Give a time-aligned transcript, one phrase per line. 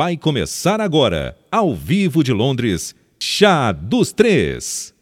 [0.00, 4.94] Vai começar agora, ao vivo de Londres, Chá dos Três.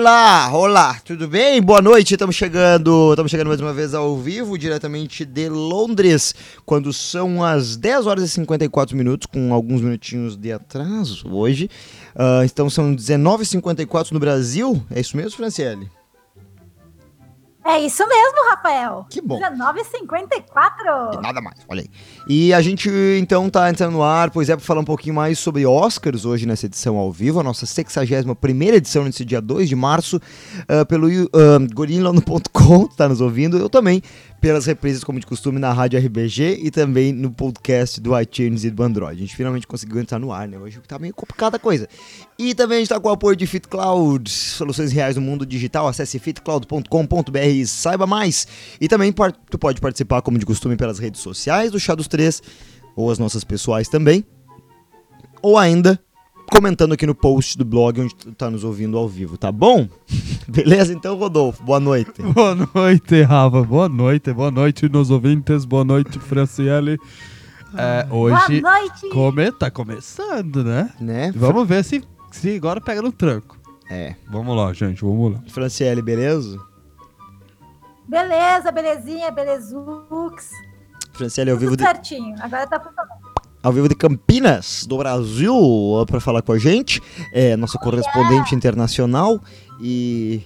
[0.00, 1.60] Olá, olá, tudo bem?
[1.60, 6.90] Boa noite, estamos chegando, estamos chegando mais uma vez ao vivo, diretamente de Londres, quando
[6.90, 11.68] são as 10 horas e 54 minutos, com alguns minutinhos de atraso hoje.
[12.14, 15.90] Uh, então são 19h54 no Brasil, é isso mesmo, Franciele?
[17.64, 19.06] É isso mesmo, Rafael.
[19.10, 19.38] Que bom.
[19.38, 21.14] 19h54.
[21.14, 21.90] E nada mais, olha aí.
[22.26, 25.38] E a gente então tá entrando no ar, pois é, para falar um pouquinho mais
[25.38, 29.76] sobre Oscars hoje nessa edição ao vivo, a nossa 61 edição nesse dia 2 de
[29.76, 31.28] março, uh, pelo uh,
[31.74, 34.02] gorilano.com, tá nos ouvindo, eu também,
[34.40, 38.70] pelas reprises, como de costume, na Rádio RBG e também no podcast do iTunes e
[38.70, 39.16] do Android.
[39.18, 40.58] A gente finalmente conseguiu entrar no ar, né?
[40.58, 41.86] Hoje tá meio complicada a coisa.
[42.38, 45.86] E também a gente tá com o apoio de FitCloud, soluções reais no mundo digital.
[45.86, 48.48] Acesse fitcloud.com.br e saiba mais.
[48.80, 49.12] E também
[49.50, 52.42] tu pode participar, como de costume, pelas redes sociais do Chá dos Três,
[52.96, 54.24] ou as nossas pessoais também.
[55.42, 56.00] Ou ainda
[56.50, 59.88] comentando aqui no post do blog onde tu tá nos ouvindo ao vivo, tá bom?
[60.48, 60.92] Beleza?
[60.92, 62.20] Então, Rodolfo, boa noite.
[62.20, 63.62] Boa noite, Rafa.
[63.62, 65.64] Boa noite, boa noite, nos ouvintes.
[65.64, 66.98] Boa noite, Franciele.
[67.76, 69.08] É, hoje Boa noite.
[69.10, 70.90] come, tá começando, né?
[71.00, 71.32] Né?
[71.36, 73.56] Vamos ver se, se agora pega no tranco.
[73.88, 74.16] É.
[74.28, 75.40] Vamos lá, gente, vamos lá.
[75.48, 76.58] Franciele, beleza?
[78.08, 80.50] Beleza, belezinha, belezux.
[81.12, 82.34] Franciele, ao vivo, Tudo de, certinho.
[82.40, 83.29] Agora tá funcionando.
[83.62, 85.54] Ao vivo de Campinas, do Brasil,
[86.06, 87.00] para falar com a gente.
[87.32, 89.40] É nossa correspondente internacional.
[89.80, 90.40] E.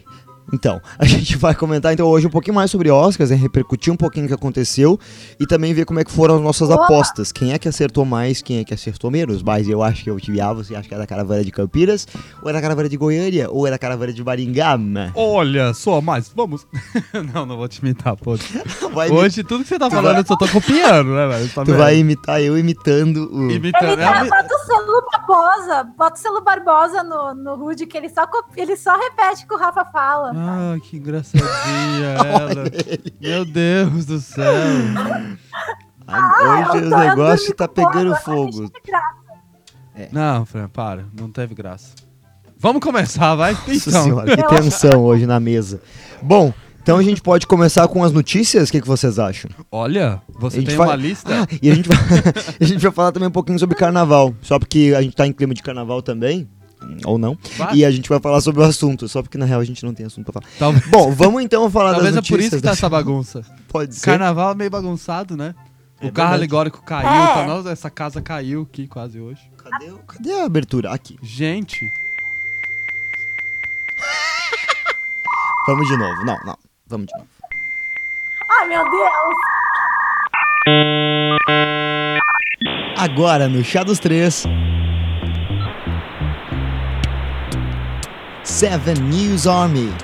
[0.52, 3.96] Então, a gente vai comentar então hoje um pouquinho mais sobre Oscars, né, repercutir um
[3.96, 4.98] pouquinho o que aconteceu
[5.40, 6.84] e também ver como é que foram as nossas Opa!
[6.84, 7.32] apostas.
[7.32, 9.42] Quem é que acertou mais, quem é que acertou menos.
[9.42, 12.06] Mas eu acho que eu tive A, você acha que é da caravana de Campinas,
[12.42, 14.76] ou é da caravana de Goiânia, ou é da caravana de Maringá.
[14.78, 15.12] né?
[15.14, 16.66] Olha só, mas vamos.
[17.34, 18.36] não, não vou te imitar, pô.
[18.92, 21.48] Vai imi- Hoje tudo que você tá falando eu só tô copiando, né, velho?
[21.48, 21.78] Tá tu vendo?
[21.78, 23.50] vai imitar eu imitando o.
[23.50, 23.92] imitando.
[23.92, 27.86] Ele é tá, mi- bota o selo Barbosa, bota o selo Barbosa no, no Rude,
[27.86, 30.32] que ele só, copi- ele só repete o que o Rafa fala.
[30.36, 31.48] Ah, que engraçadinha
[32.24, 32.64] ela.
[33.20, 34.52] Meu Deus do céu.
[36.06, 38.70] Ah, hoje o negócio tá pegando fogo.
[38.86, 40.08] graça.
[40.12, 41.06] Não, Fran, para.
[41.18, 41.90] Não teve graça.
[42.58, 43.52] Vamos começar, vai?
[43.52, 44.02] Nossa Então.
[44.04, 45.80] senhora, que tensão hoje na mesa.
[46.22, 46.52] Bom,
[46.82, 48.68] então a gente pode começar com as notícias?
[48.68, 49.50] O que, que vocês acham?
[49.70, 51.42] Olha, A você gente tem vai- uma lista?
[51.42, 51.96] Ah, e a gente, vai...
[52.60, 54.34] a gente vai falar também um pouquinho sobre carnaval.
[54.42, 56.48] Só porque a gente tá em clima de carnaval também.
[57.04, 57.36] Ou não.
[57.56, 57.74] Vai.
[57.76, 59.08] E a gente vai falar sobre o assunto.
[59.08, 60.52] Só porque na real a gente não tem assunto pra falar.
[60.58, 62.52] Talvez, Bom, vamos então falar talvez é das por notícias.
[62.54, 63.42] isso que tá essa bagunça.
[63.68, 64.04] Pode ser.
[64.06, 65.54] Carnaval é meio bagunçado, né?
[66.00, 66.34] É o carro verdade.
[66.34, 67.34] alegórico caiu, É.
[67.34, 67.46] tá?
[67.46, 69.40] Nossa, essa casa caiu aqui quase hoje.
[69.56, 70.92] Cadê, o- cadê a abertura?
[70.92, 71.16] Aqui.
[71.22, 71.80] Gente,
[75.66, 76.24] Vamos de novo.
[76.24, 76.58] Não, não.
[76.86, 77.28] Vamos de novo.
[78.50, 79.36] Ai, meu Deus.
[82.98, 84.44] Agora no Chá dos Três.
[88.54, 89.90] Seven News Army.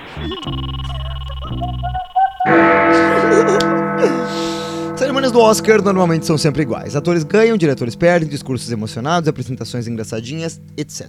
[4.98, 6.96] Cerimônias do Oscar normalmente são sempre iguais.
[6.96, 11.08] Atores ganham, diretores perdem, discursos emocionados, apresentações engraçadinhas, etc.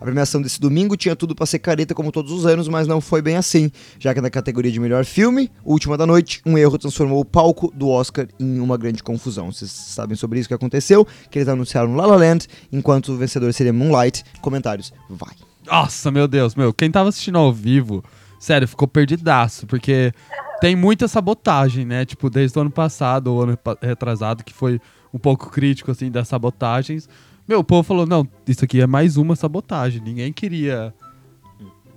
[0.00, 3.00] A premiação desse domingo tinha tudo pra ser careta como todos os anos, mas não
[3.00, 6.76] foi bem assim, já que na categoria de melhor filme, Última da Noite, um erro
[6.76, 9.52] transformou o palco do Oscar em uma grande confusão.
[9.52, 13.54] Vocês sabem sobre isso que aconteceu, que eles anunciaram La La Land, enquanto o vencedor
[13.54, 14.24] seria Moonlight.
[14.42, 15.49] Comentários, vai.
[15.66, 18.04] Nossa, meu Deus, meu, quem tava assistindo ao vivo,
[18.38, 20.12] sério, ficou perdidaço, porque
[20.60, 22.04] tem muita sabotagem, né?
[22.04, 24.80] Tipo, desde o ano passado, ou ano retrasado, que foi
[25.12, 27.08] um pouco crítico, assim, das sabotagens.
[27.48, 30.00] Meu, o povo falou, não, isso aqui é mais uma sabotagem.
[30.00, 30.94] Ninguém queria.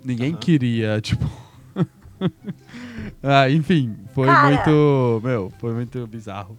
[0.03, 0.39] Ninguém Aham.
[0.39, 1.29] queria, tipo.
[3.21, 4.47] ah, enfim, foi Cara.
[4.47, 5.21] muito.
[5.23, 6.57] Meu, foi muito bizarro.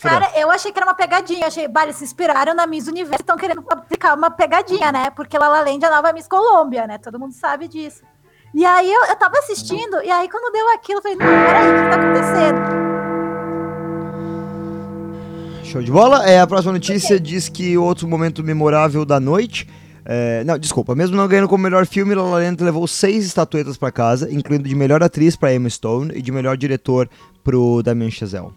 [0.00, 1.40] Cara, eu achei que era uma pegadinha.
[1.42, 5.10] Eu achei, eles se inspiraram na Miss Universo e estão querendo aplicar uma pegadinha, né?
[5.10, 6.98] Porque La La Land é a nova Miss Colômbia, né?
[6.98, 8.02] Todo mundo sabe disso.
[8.54, 11.68] E aí eu, eu tava assistindo, e aí quando deu aquilo, eu falei, não, peraí,
[11.68, 12.60] o que tá acontecendo?
[15.64, 16.26] Show de bola.
[16.26, 19.68] É, a próxima notícia diz que outro momento memorável da noite.
[20.04, 20.94] é, não, desculpa.
[20.94, 24.66] Mesmo não ganhando como melhor filme, La La Land levou seis estatuetas pra casa, incluindo
[24.66, 27.08] de melhor atriz pra Emma Stone e de melhor diretor
[27.44, 28.52] pro Damien Chazelle.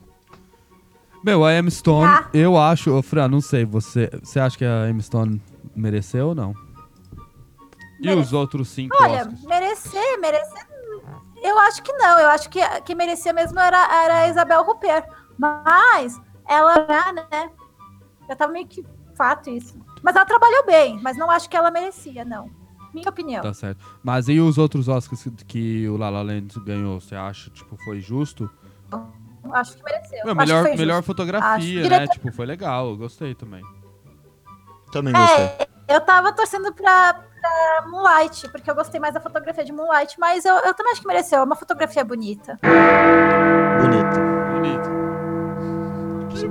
[1.24, 2.28] Meu, a Emma Stone, Ah.
[2.34, 5.42] eu acho, ô, Fran, não sei, você, você acha que a Emma Stone
[5.76, 6.54] mereceu ou não?
[8.00, 9.44] E Mere- os outros cinco Olha, Oscars?
[9.46, 10.68] merecer, merecer.
[11.44, 12.20] Eu acho que não.
[12.20, 15.06] Eu acho que que merecia mesmo era, era a Isabel Rupert.
[15.38, 17.50] Mas ela né?
[18.28, 18.84] Já tava meio que
[19.16, 19.76] fato isso.
[20.04, 22.50] Mas ela trabalhou bem, mas não acho que ela merecia, não.
[22.94, 23.42] Minha opinião.
[23.42, 23.84] Tá certo.
[24.04, 27.76] Mas e os outros Oscars que, que o La La Land ganhou, você acha, tipo,
[27.84, 28.50] foi justo?
[29.54, 30.20] Acho que mereceu.
[30.24, 31.90] Acho melhor, que foi melhor fotografia, Acho.
[31.90, 31.98] né?
[31.98, 33.64] Diretor- Tipo, foi legal, eu gostei também.
[34.92, 35.46] Também gostei.
[35.46, 40.20] É, eu tava torcendo pra, pra Moonlight, porque eu gostei mais da fotografia de Moonlight,
[40.20, 41.40] mas eu, eu também acho que mereceu.
[41.40, 42.60] É uma fotografia bonita.
[43.82, 44.31] Bonito.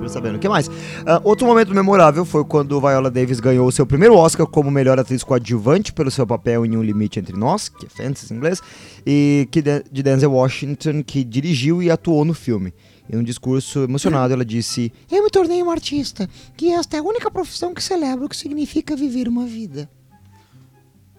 [0.09, 0.37] Sabendo.
[0.37, 0.69] O que mais?
[1.07, 4.99] Ah, outro momento memorável foi quando Viola Davis ganhou o seu primeiro Oscar como melhor
[4.99, 8.61] atriz coadjuvante pelo seu papel em Um Limite Entre Nós, que é Fences em inglês,
[9.07, 12.75] e que de, de Denzel Washington, que dirigiu e atuou no filme.
[13.09, 17.03] Em um discurso emocionado, ela disse: Eu me tornei uma artista, que esta é a
[17.05, 19.89] única profissão que celebra o que significa viver uma vida.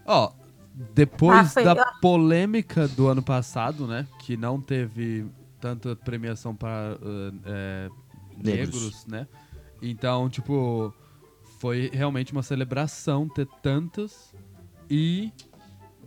[0.05, 0.31] Ó,
[0.93, 4.05] depois Ah, da eu- polêmica do ano passado, né?
[4.19, 5.25] Que não teve
[5.61, 7.89] tanta premiação para uh, é,
[8.37, 8.73] Negros.
[8.73, 9.05] negros.
[9.07, 9.27] né?
[9.81, 10.93] Então, tipo,
[11.59, 14.33] foi realmente uma celebração ter tantas
[14.89, 15.31] e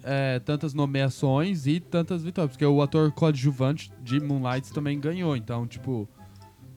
[0.02, 2.52] é, tantas nomeações e tantas vitórias.
[2.52, 5.36] Porque o ator coadjuvante de Moonlight também ganhou.
[5.36, 6.08] Então, tipo,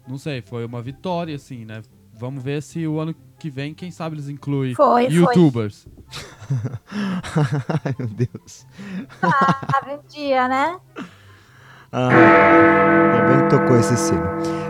[0.08, 1.82] não sei, foi uma vitória, assim, né?
[2.14, 5.14] Vamos ver se o ano que vem, quem sabe eles incluem Foi, foi.
[5.14, 5.86] youtubers.
[7.86, 8.66] Ai, meu Deus.
[9.22, 10.80] Ah, vendia, né?
[11.92, 13.07] Ah,
[13.50, 14.22] tocou esse sino.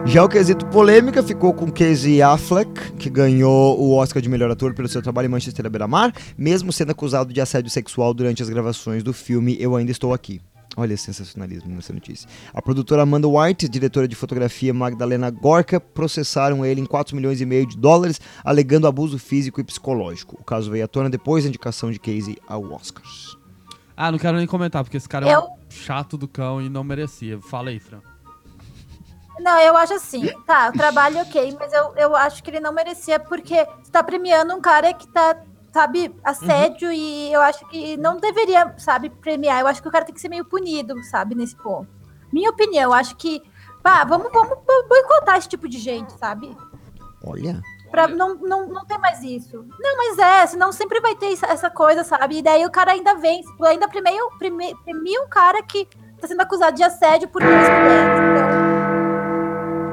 [0.06, 4.74] Já o quesito polêmica ficou com Casey Affleck, que ganhou o Oscar de melhor ator
[4.74, 8.50] pelo seu trabalho em Manchester à beira-mar, mesmo sendo acusado de assédio sexual durante as
[8.50, 10.39] gravações do filme Eu Ainda Estou Aqui.
[10.75, 12.29] Olha esse sensacionalismo nessa notícia.
[12.53, 17.15] A produtora Amanda White e a diretora de fotografia Magdalena Gorka processaram ele em 4
[17.15, 20.38] milhões e meio de dólares, alegando abuso físico e psicológico.
[20.39, 23.35] O caso veio à tona depois da indicação de Casey ao Oscars.
[23.95, 26.69] Ah, não quero nem comentar, porque esse cara é Eu- um chato do cão e
[26.69, 27.39] não merecia.
[27.41, 27.97] Fala aí, Fran.
[29.39, 32.72] Não, eu acho assim, tá, o trabalho ok, mas eu, eu acho que ele não
[32.72, 35.38] merecia, porque você tá premiando um cara que tá,
[35.72, 39.62] sabe, assédio, e eu acho que não deveria, sabe, premiar.
[39.62, 41.88] Eu acho que o cara tem que ser meio punido, sabe, nesse ponto.
[42.31, 43.42] Minha opinião, eu acho que,
[43.84, 44.57] pá, vamos, vamos
[44.89, 46.56] boicotar esse tipo de gente, sabe?
[47.24, 47.62] Olha.
[47.89, 49.66] Pra não, não, não ter mais isso.
[49.80, 52.39] Não, mas é, senão sempre vai ter essa, coisa, sabe?
[52.39, 55.88] E daí o cara ainda vem, ainda premia, premia, premia um cara que
[56.19, 58.19] tá sendo acusado de assédio por duas mulheres.
[58.19, 58.67] Então,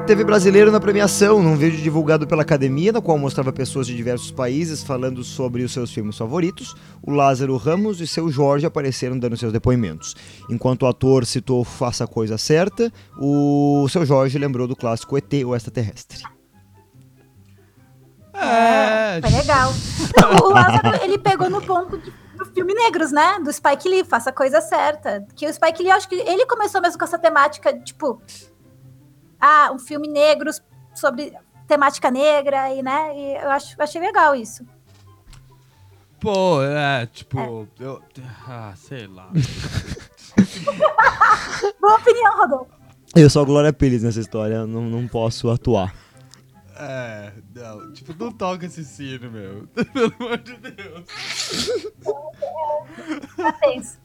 [0.07, 4.29] Teve brasileiro na premiação, num vídeo divulgado pela academia, no qual mostrava pessoas de diversos
[4.29, 6.75] países falando sobre os seus filmes favoritos.
[7.01, 10.15] O Lázaro Ramos e seu Jorge apareceram dando seus depoimentos.
[10.47, 15.33] Enquanto o ator citou Faça a Coisa Certa, o seu Jorge lembrou do clássico ET,
[15.43, 16.21] o Extraterrestre.
[18.35, 19.73] É, Foi legal.
[20.43, 23.39] o Lázaro, ele pegou no ponto de- do filme Negros, né?
[23.43, 25.25] Do Spike Lee, faça a coisa certa.
[25.35, 28.21] Que o Spike Lee, eu acho que ele começou mesmo com essa temática, tipo,
[29.39, 30.61] ah, um filme negros
[30.93, 31.33] sobre
[31.67, 33.17] temática negra e, né?
[33.17, 34.65] E eu acho, eu achei legal isso.
[36.19, 38.01] Pô, é, tipo, eu.
[38.47, 39.29] Ah, sei lá.
[41.79, 42.71] Boa opinião, Rodolfo.
[43.15, 45.93] Eu sou a Glória Pires nessa história, não, não posso atuar.
[46.77, 49.67] É, não, tipo, não toca esse sino, meu.
[49.93, 51.05] Pelo amor de Deus.
[53.37, 53.97] Tá tenso.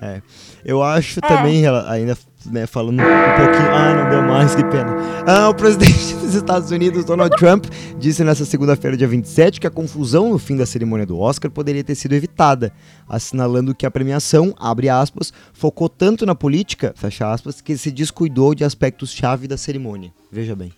[0.00, 0.22] É.
[0.64, 3.70] Eu acho também, ela- ainda né, falando um pouquinho.
[3.74, 4.94] Ah, não deu mais, que pena.
[5.26, 7.66] Ah, o presidente dos Estados Unidos, Donald Trump,
[7.98, 11.82] disse nessa segunda-feira, dia 27, que a confusão no fim da cerimônia do Oscar poderia
[11.84, 12.72] ter sido evitada,
[13.08, 18.54] assinalando que a premiação, abre aspas, focou tanto na política, fecha aspas, que se descuidou
[18.54, 20.12] de aspectos-chave da cerimônia.
[20.30, 20.72] Veja bem.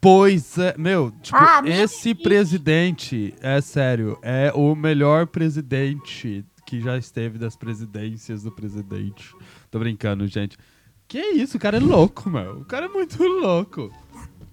[0.00, 2.22] Pois é, meu, tipo, Ah, esse explique.
[2.22, 9.34] presidente, é sério, é o melhor presidente que já esteve das presidências do presidente.
[9.70, 10.56] Tô brincando, gente.
[11.08, 12.58] Que isso, o cara é louco, meu.
[12.58, 13.90] O cara é muito louco.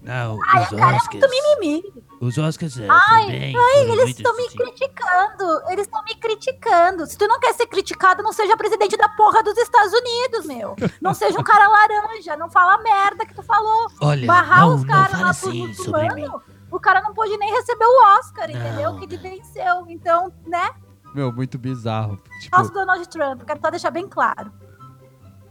[0.00, 1.20] Não, Ai, os o cara é Oscars.
[1.20, 1.82] muito mimimi.
[2.20, 3.54] Os Oscars é, Ai, também.
[3.56, 5.60] Ai, eles estão me criticando.
[5.68, 7.06] Eles estão me criticando.
[7.06, 10.76] Se tu não quer ser criticado, não seja presidente da porra dos Estados Unidos, meu.
[11.02, 12.36] Não seja um cara laranja.
[12.36, 13.90] Não fala a merda que tu falou.
[14.00, 16.22] Olha, Barrar não, os caras lá assim por sobre mim.
[16.22, 16.42] muçulmano.
[16.70, 18.96] O cara não pôde nem receber o Oscar, Não, entendeu?
[18.96, 19.84] Que ele venceu.
[19.88, 20.70] Então, né?
[21.14, 22.18] Meu, muito bizarro.
[22.40, 23.42] Tipo, Nosso Donald Trump.
[23.42, 24.50] Quero só deixar bem claro.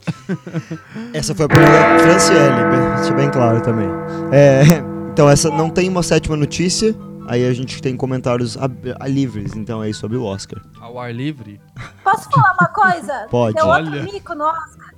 [1.14, 3.88] Essa foi a primeira Franciele, deixa bem claro também.
[4.32, 4.62] É,
[5.12, 6.96] então, essa não tem uma sétima notícia.
[7.28, 10.62] Aí a gente tem comentários ab- a- livres, então é isso sobre o Oscar.
[10.80, 11.60] ao ar livre.
[12.04, 13.28] Posso falar uma coisa?
[13.32, 13.56] Pode.
[13.56, 14.04] Deu outro Olha.
[14.04, 14.94] mico no Oscar.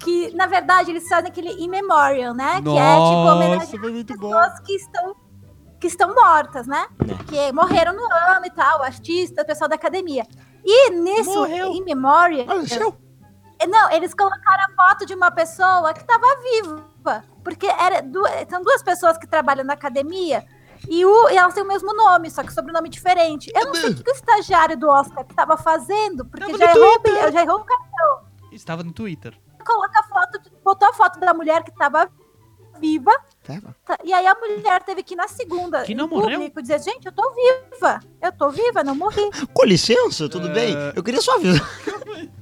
[0.00, 2.54] que, na verdade, eles fazem aquele in memoriam, né?
[2.62, 4.30] que é tipo homenagem Nossa, foi muito bom.
[4.30, 5.14] pessoas que estão
[5.78, 6.86] que estão mortas, né?
[7.04, 7.18] Né.
[7.26, 10.24] Que morreram no ano e tal, artistas, pessoal da academia.
[10.64, 11.72] E nesse Morreu.
[11.72, 12.94] in memoriam, Faleceu.
[13.66, 18.62] Não, eles colocaram a foto de uma pessoa que estava viva, porque era du- são
[18.62, 20.44] duas pessoas que trabalham na academia
[20.88, 23.50] e, o, e elas têm o mesmo nome, só que sobrenome diferente.
[23.54, 27.00] Eu não sei o que o estagiário do Oscar estava fazendo, porque já errou,
[27.32, 27.82] já errou o cara.
[28.50, 29.34] Estava no Twitter.
[29.64, 32.08] Coloca a foto, botou a foto da mulher que estava
[32.80, 33.12] viva
[33.44, 33.74] Tava.
[33.84, 36.38] Tá, E aí a mulher teve que ir na segunda, Que não morreu?
[36.38, 38.00] público, dizer, gente, eu tô viva.
[38.20, 39.30] Eu tô viva, não morri.
[39.54, 40.52] Com licença, tudo É.
[40.52, 40.74] bem?
[40.94, 41.68] Eu queria só avisar.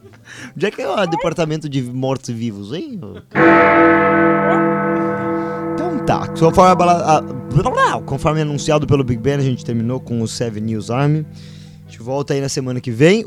[0.57, 3.01] Onde é que é o departamento de mortos-vivos, hein?
[5.75, 6.73] Então tá, conforme, a
[7.17, 10.91] a- blá, blá, conforme anunciado pelo Big Ben, a gente terminou com o Seven News
[10.91, 11.27] Army.
[11.87, 13.25] A gente volta aí na semana que vem.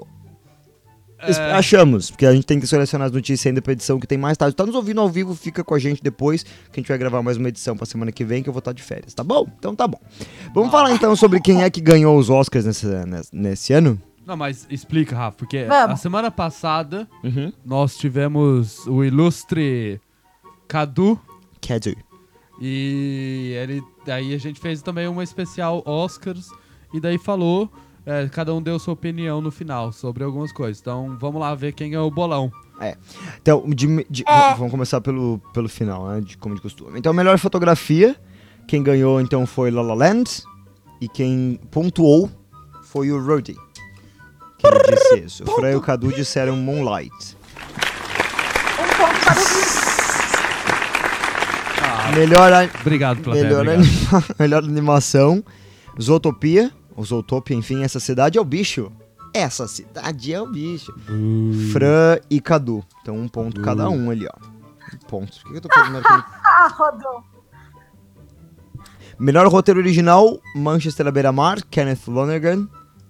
[1.25, 1.53] É.
[1.53, 4.37] Achamos, porque a gente tem que selecionar as notícias ainda pra edição que tem mais
[4.37, 4.53] tarde.
[4.53, 7.21] Tá nos ouvindo ao vivo, fica com a gente depois, que a gente vai gravar
[7.23, 9.47] mais uma edição pra semana que vem, que eu vou estar de férias, tá bom?
[9.57, 9.99] Então tá bom.
[10.53, 12.85] Vamos falar então sobre quem é que ganhou os Oscars nesse,
[13.31, 13.97] nesse ano?
[14.25, 15.91] Não, mas explica, Rafa, porque Vamos.
[15.93, 17.51] a semana passada Uhum.
[17.65, 19.99] nós tivemos o ilustre
[20.67, 21.19] Cadu
[21.65, 21.95] Cadu.
[22.61, 26.49] e ele aí a gente fez também uma especial Oscars
[26.93, 27.69] e daí falou,
[28.05, 30.79] é, cada um deu sua opinião no final sobre algumas coisas.
[30.79, 32.51] Então vamos lá ver quem é o bolão.
[33.41, 34.53] Então, de- de- É.
[34.55, 36.19] vamos começar pelo, pelo final, né?
[36.21, 36.99] De, como de costume.
[36.99, 38.13] Então, melhor fotografia.
[38.67, 40.43] Quem ganhou então foi La La Land.
[40.99, 42.29] E quem pontuou
[42.83, 43.55] foi o Rudy.
[44.63, 45.43] Que disse isso.
[45.43, 47.37] O Fran e o Cadu disseram Moonlight.
[48.79, 49.33] Um ponto para
[52.13, 53.43] o Melhor, a- Obrigado, plateia.
[53.45, 53.83] melhor, obrigado.
[53.85, 55.43] anima- melhor animação.
[56.01, 56.71] Zootopia.
[56.95, 57.83] Ou Zootopia, enfim.
[57.83, 58.91] Essa cidade é o bicho.
[59.33, 60.93] Essa cidade é o bicho.
[61.71, 62.83] Fran e Cadu.
[63.01, 64.45] Então, um ponto cada um ali, ó.
[64.93, 65.39] Um ponto.
[65.41, 67.33] Por que eu tô fazendo aquele Ah, Rodolfo.
[69.19, 72.67] Melhor roteiro original, Manchester à beira-mar, Kenneth Lonergan,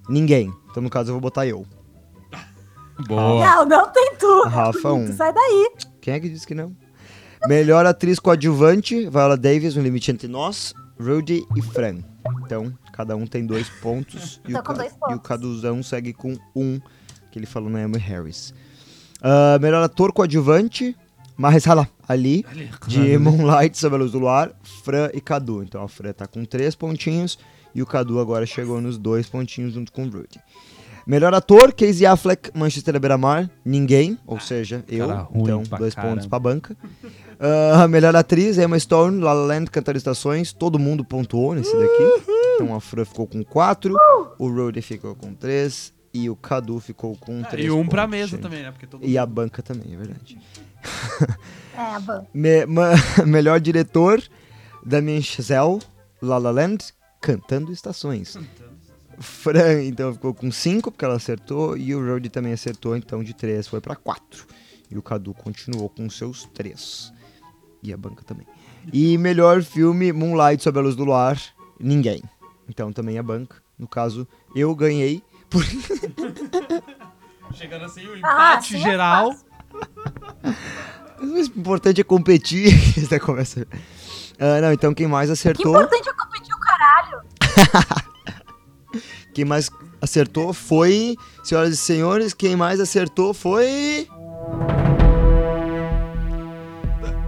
[0.07, 0.53] ninguém.
[0.69, 1.65] Então, no caso, eu vou botar eu.
[3.07, 3.45] Boa.
[3.45, 4.49] Não, não tem tudo.
[4.49, 5.05] Rafa, um.
[5.05, 5.71] Tu sai daí.
[6.01, 6.75] Quem é que disse que não?
[7.47, 11.97] Melhor atriz coadjuvante, Viola Davis, No Limite Entre Nós, Rudy e Fran.
[12.45, 14.41] Então, cada um tem dois pontos.
[14.47, 15.27] E, Tô o, com dois e o pontos.
[15.27, 16.79] Caduzão segue com um,
[17.31, 18.53] que ele falou na Emma Harris.
[19.21, 20.95] Ah, melhor ator coadjuvante,
[21.37, 22.45] Mahershala Ali,
[22.85, 24.51] de Moonlight, Sob a Luz do Luar,
[24.83, 25.63] Fran e Cadu.
[25.63, 27.39] Então a Fran tá com três pontinhos
[27.75, 30.39] e o Cadu agora chegou nos dois pontinhos junto com o Rudy.
[31.05, 35.07] Melhor ator, Casey Affleck, Manchester Beira-Mar, ninguém, ou seja, eu.
[35.07, 36.13] cara Então, pra dois caramba.
[36.15, 36.77] pontos pra banca.
[37.39, 42.23] Ah, melhor atriz, Emma Stone, La La Land, Cantar Estações, todo mundo pontuou nesse daqui.
[42.55, 43.95] Então a Fran ficou com quatro,
[44.39, 48.17] o Rudy ficou com três e o Cadu ficou com três E um pra pontos,
[48.19, 48.41] mesa gente.
[48.41, 48.71] também, né?
[48.71, 50.37] Porque todo E a banca também, é verdade.
[51.75, 52.27] É, bom.
[52.33, 52.91] Me- ma-
[53.25, 54.21] melhor diretor,
[54.85, 55.79] Damien Chazelle,
[56.21, 58.37] La La Land, Cantando Estações.
[59.17, 63.33] Fran, então, ficou com 5, porque ela acertou, e o Rudy também acertou, então, de
[63.33, 64.45] 3 foi pra 4.
[64.91, 67.13] E o Cadu continuou com seus 3.
[67.81, 68.45] E a banca também.
[68.91, 71.39] E melhor filme, Moonlight, Sob a Luz do Luar,
[71.79, 72.21] ninguém.
[72.67, 73.55] Então, também a banca.
[73.79, 75.23] No caso, eu ganhei.
[75.49, 75.63] Por...
[77.55, 79.33] Chegando assim, o Ah, empate é geral.
[81.21, 82.67] O importante é competir.
[83.01, 83.65] Essa conversa.
[84.37, 85.71] Ah, não, então quem mais Que acertou...
[85.73, 86.12] importante é o.
[89.33, 89.69] Quem mais
[90.01, 91.15] acertou foi.
[91.43, 94.07] Senhoras e senhores, quem mais acertou foi.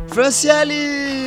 [0.08, 1.26] Franciele!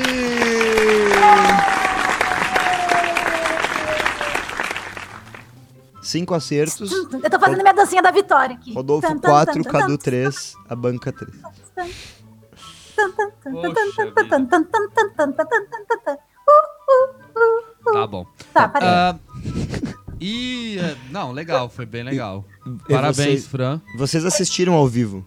[6.03, 6.91] Cinco acertos.
[6.91, 8.73] Eu tô fazendo minha dancinha da vitória aqui.
[8.73, 11.31] Rodolfo 4, Cadu 3, a banca 3.
[17.93, 18.27] Tá bom.
[18.59, 18.89] Tá, parei.
[18.89, 19.17] Ah,
[20.21, 20.79] e.
[20.79, 22.45] eh, Não, legal, foi bem legal.
[22.89, 23.81] Parabéns, vocês- Fran.
[23.97, 25.25] Vocês assistiram ao vivo.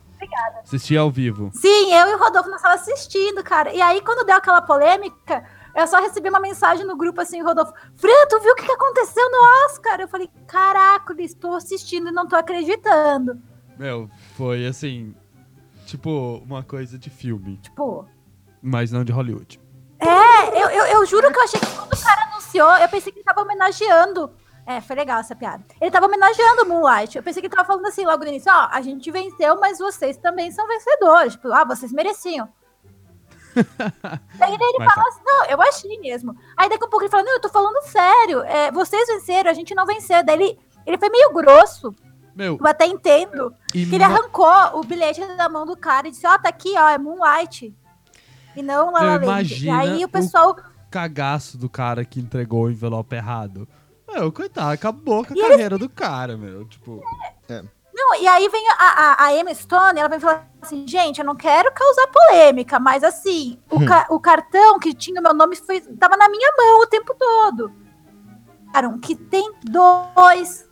[0.63, 1.51] Assisti ao vivo.
[1.53, 3.73] Sim, eu e o Rodolfo nós estávamos assistindo, cara.
[3.73, 5.43] E aí, quando deu aquela polêmica,
[5.75, 8.71] eu só recebi uma mensagem no grupo assim, Rodolfo, Fran, tu viu o que que
[8.71, 9.99] aconteceu no Oscar?
[9.99, 13.37] Eu falei, caraca, estou assistindo e não tô acreditando.
[13.77, 15.13] Meu, foi assim.
[15.85, 18.05] Tipo, uma coisa de filme, Tipo,
[18.61, 19.59] mas não de Hollywood.
[20.51, 23.19] Eu, eu, eu juro que eu achei que quando o cara anunciou, eu pensei que
[23.19, 24.31] ele tava homenageando.
[24.65, 25.63] É, foi legal essa piada.
[25.79, 27.17] Ele tava homenageando o Moonlight.
[27.17, 29.79] Eu pensei que ele tava falando assim logo no início: ó, a gente venceu, mas
[29.79, 31.33] vocês também são vencedores.
[31.33, 32.47] Tipo, ah, vocês mereciam.
[34.37, 36.35] Daí ele fala assim, não, eu achei mesmo.
[36.55, 38.41] Aí daqui a pouco ele fala, não, eu tô falando sério.
[38.41, 40.23] É, vocês venceram, a gente não venceu.
[40.23, 41.93] Daí ele, ele foi meio grosso.
[42.33, 46.11] Meu, Eu até entendo e que ele arrancou o bilhete da mão do cara e
[46.11, 47.75] disse, ó, tá aqui, ó, é Moonlight.
[48.55, 48.91] E não.
[48.97, 50.55] E imagina aí o- o pessoal...
[50.89, 53.67] cagaço do cara que entregou o envelope errado.
[54.11, 56.65] Meu, coitado, acabou com a E carreira do cara, meu.
[56.65, 57.01] Tipo,
[57.93, 61.25] Não, e aí vem a, a, a Emma Stone, ela vem falar assim, gente, eu
[61.25, 65.55] não quero causar polêmica, mas assim, o, ca- o cartão que tinha o meu nome
[65.55, 67.71] foi, tava na minha mão o tempo todo.
[69.01, 70.67] Que tem dois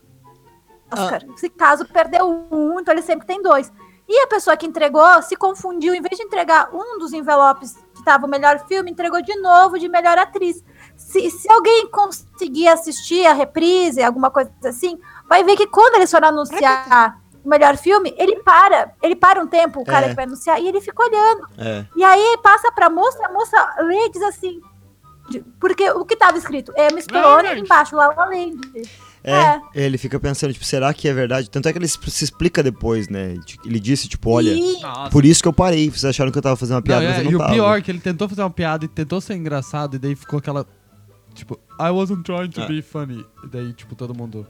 [0.92, 1.22] Oscar.
[1.36, 3.72] Se caso perdeu um, então ele sempre tem dois.
[4.10, 8.04] E a pessoa que entregou se confundiu, em vez de entregar um dos envelopes que
[8.04, 10.64] tava o melhor filme, entregou de novo de melhor atriz.
[10.98, 16.10] Se, se alguém conseguir assistir a reprise, alguma coisa assim, vai ver que quando eles
[16.10, 18.92] forem anunciar o melhor filme, ele para.
[19.02, 20.10] Ele para um tempo, o cara É.
[20.10, 21.48] que vai anunciar, e ele fica olhando.
[21.58, 21.86] É.
[21.96, 24.60] E aí passa pra moça, a moça lê e diz assim.
[25.60, 26.74] Porque o que tava escrito?
[26.76, 27.62] Emma Stone, gente.
[27.62, 28.58] embaixo, La Land.
[29.24, 29.62] É, É.
[29.76, 31.50] ele fica pensando, tipo, será que é verdade?
[31.50, 33.36] Tanto é que ele se se explica depois, né?
[33.66, 35.10] Ele disse, tipo, olha, nossa.
[35.12, 35.90] por isso que eu parei.
[35.90, 37.40] Vocês acharam que eu tava fazendo uma piada, Não, mas é, eu não e o
[37.40, 37.54] tava.
[37.54, 40.40] pior é que ele tentou fazer uma piada e tentou ser engraçado, e daí ficou
[40.40, 40.66] aquela.
[41.34, 42.68] Tipo, I wasn't trying to É.
[42.68, 43.26] be funny.
[43.44, 44.48] E daí, tipo, todo mundo.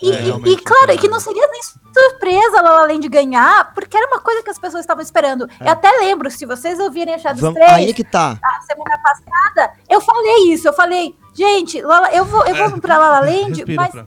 [0.00, 1.60] E, É, e- e, claro, que não seria nem
[1.92, 5.48] surpresa a La La Land ganhar, porque era uma coisa que as pessoas estavam esperando.
[5.60, 8.38] Eu até lembro, se vocês ouvirem achar dos Vamos- três, Aí é que tá.
[8.42, 12.98] a semana passada, eu falei isso, eu falei, gente, Lala- eu vou, eu vou pra
[12.98, 14.06] La La Land, Respira, mas, Fran.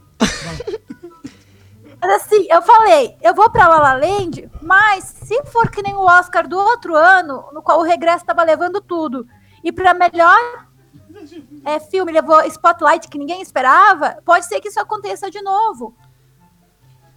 [2.02, 5.94] mas assim, eu falei, eu vou pra La La Land, mas se for que nem
[5.96, 9.26] o Oscar do outro ano, no qual o regresso tava levando tudo,
[9.64, 10.38] e pra melhor
[11.64, 15.96] é, filme levou Spotlight, que ninguém esperava, pode ser que isso aconteça de novo.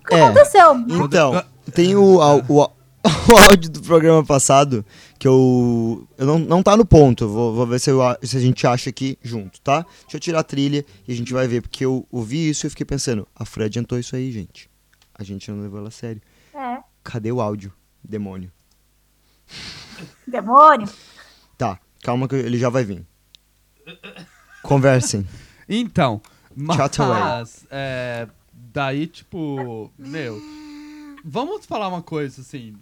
[0.03, 0.25] O que É.
[0.25, 0.75] aconteceu?
[0.89, 2.17] Então, tem o,
[2.49, 2.71] o,
[3.33, 4.85] o áudio do programa passado
[5.19, 6.07] que eu.
[6.19, 7.29] eu não, não tá no ponto.
[7.29, 9.83] Vou, vou ver se, eu a- se a gente acha aqui junto, tá?
[10.03, 11.63] Deixa eu tirar a trilha e a gente vai ver.
[11.63, 14.69] Porque eu ouvi isso e fiquei pensando: a Fred adiantou isso aí, gente.
[15.15, 16.21] A gente não levou ela a sério.
[16.55, 17.73] É, Cadê o áudio?
[18.03, 18.51] Demônio.
[20.27, 20.89] demônio.
[21.57, 23.05] Tá, calma que ele já vai vir.
[24.63, 25.27] Conversem.
[25.69, 26.21] Então,
[26.55, 27.67] mas.
[27.71, 29.91] É, daí, tipo.
[29.99, 30.41] Meu.
[31.25, 32.75] Vamos falar uma coisa assim.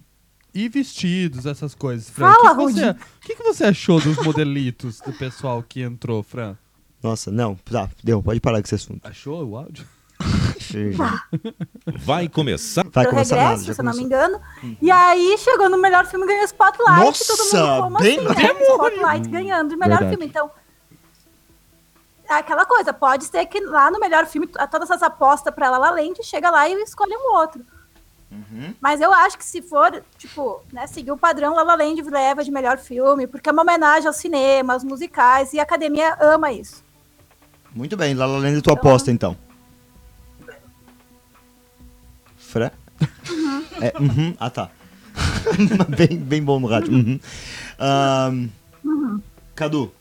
[0.57, 2.33] E vestidos, essas coisas, Fran.
[2.33, 5.83] Fala, o que, que você, o que, que você achou dos modelitos do pessoal que
[5.83, 6.57] entrou, Fran?
[7.03, 9.07] Nossa, não, tá, deu, pode parar com esse assunto.
[9.07, 9.85] Achou o áudio?
[11.99, 12.83] Vai começar.
[12.91, 14.41] Vai pro começar regresso, nada, se eu não me engano.
[14.81, 17.05] E aí chegou no melhor filme ganhou Spotlight.
[17.05, 18.63] Nossa, todo mundo como bem assim, né?
[18.63, 20.17] Spotlight ganhando de melhor Verdade.
[20.17, 20.25] filme.
[20.25, 20.49] Então,
[22.27, 25.77] é aquela coisa, pode ser que lá no melhor filme, todas essas apostas pra La
[25.77, 27.63] La Land, chega lá e escolhe um outro.
[28.31, 28.73] Uhum.
[28.81, 32.43] Mas eu acho que se for, tipo, né, seguir o padrão, La La Land leva
[32.43, 36.51] de melhor filme, porque é uma homenagem ao cinema, aos musicais, e a academia ama
[36.51, 36.83] isso.
[37.73, 39.37] Muito bem, lá La Land, tua aposta então.
[42.37, 42.71] Fran?
[43.79, 44.71] É, uhum, ah tá.
[45.95, 46.93] bem, bem bom no rádio.
[46.93, 47.19] Uhum.
[47.79, 48.47] Ahn,
[49.55, 49.91] Cadu.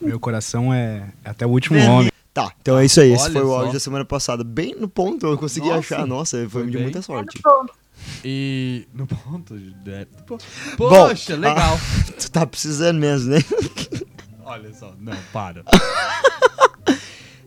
[0.00, 2.11] Meu coração é, é até o último homem.
[2.34, 3.12] Tá, então é isso aí.
[3.12, 3.58] Esse foi o só.
[3.58, 4.42] áudio da semana passada.
[4.42, 6.06] Bem no ponto, eu consegui Nossa, achar.
[6.06, 6.82] Nossa, foi, foi de bem.
[6.84, 7.38] muita sorte.
[7.42, 7.74] Pronto.
[8.24, 8.86] E.
[8.94, 9.56] No ponto.
[9.58, 10.38] de- po-
[10.78, 11.78] Bom, Poxa, legal.
[12.18, 13.38] Tu tá precisando mesmo, né?
[14.44, 15.62] Olha só, não, para.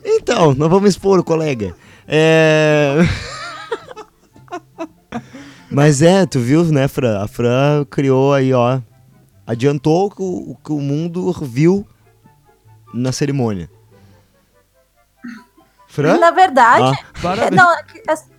[0.07, 1.75] Então, não vamos expor o colega.
[2.07, 2.97] É.
[5.71, 7.21] Mas é, tu viu, né, Fran?
[7.23, 8.79] A Fran criou aí, ó.
[9.47, 11.85] Adiantou o que o, o que o mundo viu
[12.93, 13.69] na cerimônia.
[15.95, 16.17] Fran?
[16.17, 17.21] Na verdade, Ah.
[17.21, 17.51] Parabéns.
[17.55, 18.35] Não, é que, é-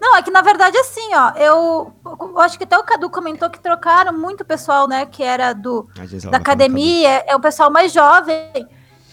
[0.00, 3.48] não, é que na verdade assim, ó, eu, eu acho que até o Cadu comentou
[3.50, 5.88] que trocaram muito pessoal, né, que era do
[6.30, 8.68] da academia, é o pessoal mais jovem.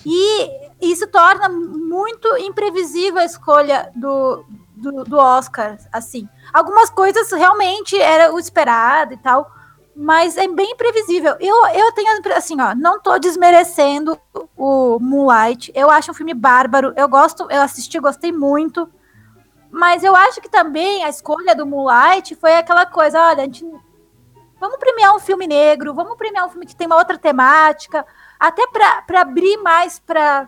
[0.05, 0.49] E
[0.81, 4.43] isso torna muito imprevisível a escolha do,
[4.75, 6.27] do, do Oscar, assim.
[6.53, 9.49] Algumas coisas realmente era o esperado e tal,
[9.95, 11.35] mas é bem imprevisível.
[11.39, 14.17] Eu, eu tenho, assim, ó, não tô desmerecendo
[14.57, 15.71] o Moonlight.
[15.75, 16.93] Eu acho um filme bárbaro.
[16.95, 18.89] Eu gosto, eu assisti, gostei muito.
[19.71, 23.65] Mas eu acho que também a escolha do Moonlight foi aquela coisa, olha, a gente
[24.59, 28.05] vamos premiar um filme negro, vamos premiar um filme que tem uma outra temática,
[28.39, 30.47] até pra, pra abrir mais pra,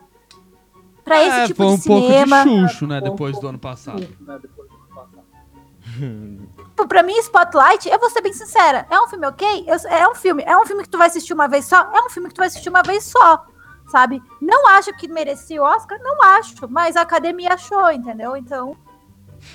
[1.04, 2.44] pra É, esse tipo foi um de pouco cinema.
[2.44, 3.02] de chucho, né?
[3.02, 4.08] Depois do ano passado.
[5.96, 9.66] Tipo, Pra mim, Spotlight, eu vou ser bem sincera, é um filme ok?
[9.68, 11.82] Eu- é um filme, é um filme que tu vai assistir uma vez só?
[11.94, 13.46] É um filme que tu vai assistir uma vez só,
[13.90, 14.22] sabe?
[14.42, 18.36] Não acho que merecia o Oscar, não acho, mas a academia achou, entendeu?
[18.38, 18.76] Então,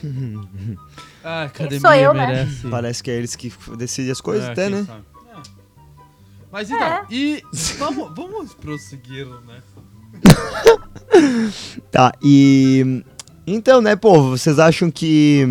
[1.24, 2.26] a academia sou eu, né?
[2.26, 2.68] merece.
[2.68, 4.85] Parece que é eles que decidem as coisas, É, até, né?
[4.87, 5.05] sabe.
[5.29, 5.42] É.
[6.53, 7.05] Mas então, É.
[7.11, 7.42] e
[7.79, 9.62] vamos, vamos prosseguir, né?
[11.90, 13.05] Tá, e.
[13.46, 15.44] Então, né, pô, vocês acham que.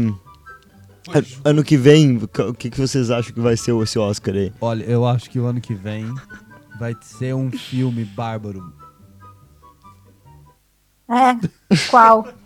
[1.16, 4.54] An- Ano que vem, o que, que vocês acham que vai ser esse Oscar aí?
[4.62, 6.14] Olha, eu acho que o ano que vem
[6.80, 8.74] vai ser um filme bárbaro.
[11.10, 11.36] É,
[11.90, 12.28] qual?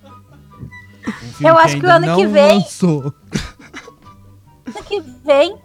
[1.05, 3.01] Um filme Eu acho que o ainda ano que não vem- lançou.
[3.03, 5.57] ano que vem,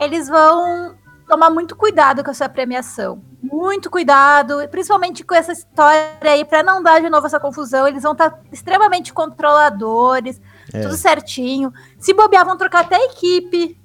[0.00, 0.94] eles vão
[1.28, 3.20] tomar muito cuidado com essa premiação.
[3.42, 7.88] Muito cuidado, principalmente com essa história aí, pra não dar de novo essa confusão.
[7.88, 10.40] Eles vão estar extremamente controladores,
[10.72, 10.82] É.
[10.82, 11.72] tudo certinho.
[11.98, 13.80] Se bobear, vão trocar até a equipe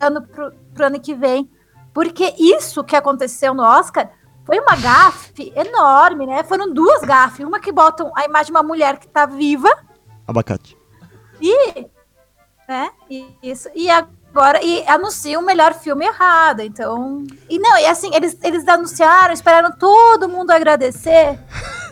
[0.00, 1.50] ano pro, pro ano que vem.
[1.92, 4.10] Porque isso que aconteceu no Oscar
[4.44, 6.42] foi uma gafe enorme, né?
[6.42, 7.44] Foram duas gafes.
[7.44, 9.68] Uma que botam a imagem de uma mulher que tá viva
[10.26, 10.76] Abacate.
[11.40, 11.86] e,
[12.68, 12.90] né?
[13.08, 13.68] E isso.
[13.74, 16.60] E agora e anunciam o melhor filme errado.
[16.60, 21.38] Então, e não, e assim, eles, eles anunciaram, esperaram todo mundo agradecer.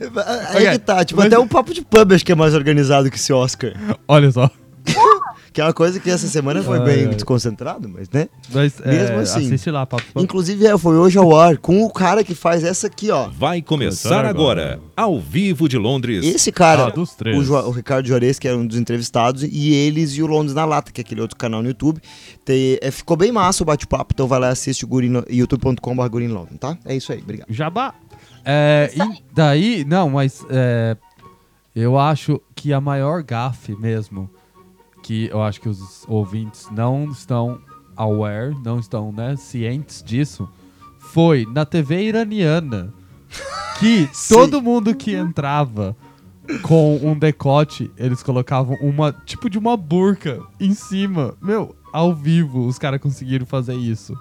[0.00, 2.54] Aí Ok, que tá, tipo, mas- até o papo de pub acho que é mais
[2.54, 3.72] organizado que esse Oscar.
[4.08, 4.50] Olha só.
[5.52, 8.28] Que é uma coisa que essa semana foi bem desconcentrado, mas né?
[8.52, 9.46] Mas, Mesmo é, assim.
[9.46, 10.04] Assiste lá, papo.
[10.04, 10.20] Papo.
[10.22, 13.26] Inclusive, é, foi hoje ao ar com o cara que faz essa aqui, ó.
[13.36, 14.74] Vai começar Começar agora.
[14.74, 16.24] agora, ao vivo de Londres.
[16.24, 17.36] Esse cara, Ah, dos três.
[17.36, 20.54] o, Jo- o Ricardo Juarez, que era um dos entrevistados, e eles e o Londres
[20.54, 22.00] na Lata, que é aquele outro canal no YouTube.
[22.44, 24.88] Tem- é, ficou bem massa o bate-papo, então vai lá e assiste o
[25.28, 26.78] youtube.com.br tá?
[26.84, 27.52] É isso aí, obrigado.
[27.52, 27.92] Jabá.
[28.52, 30.96] É, e daí, não, mas é,
[31.72, 34.28] eu acho que a maior gafe mesmo,
[35.04, 37.60] que eu acho que os ouvintes não estão
[37.96, 40.48] aware, não estão né, cientes disso,
[40.98, 42.92] foi na TV iraniana
[43.78, 45.96] que todo mundo que entrava
[46.62, 51.36] com um decote, eles colocavam uma tipo de uma burca em cima.
[51.40, 54.12] Meu, ao vivo os caras conseguiram fazer isso.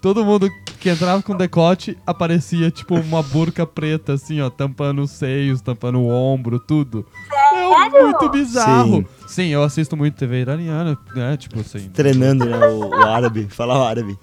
[0.00, 5.10] Todo mundo que entrava com decote aparecia tipo uma burca preta, assim, ó, tampando os
[5.10, 7.04] seios, tampando o ombro, tudo.
[7.32, 9.04] É muito bizarro.
[9.26, 9.48] Sim.
[9.48, 11.36] eu assisto muito TV iraniana, né?
[11.36, 11.88] Tipo assim.
[11.88, 14.18] Treinando, né, o, o árabe, falar o árabe.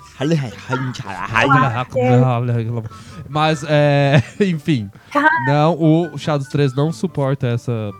[3.29, 4.23] Mas, é.
[4.39, 4.89] Enfim.
[5.47, 7.91] Não, o Chá dos Três não suporta essa.